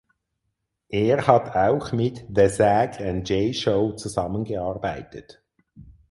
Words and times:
Er 0.89 1.27
hat 1.27 1.55
auch 1.55 1.91
mit 1.91 2.25
The 2.33 2.47
Zac 2.47 2.99
And 3.01 3.29
Jay 3.29 3.53
Show 3.53 3.91
zusammengearbeitet. 3.91 5.43